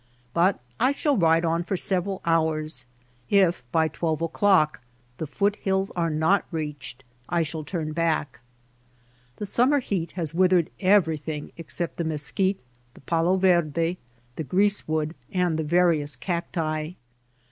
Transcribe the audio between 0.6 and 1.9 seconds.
I shall ride on for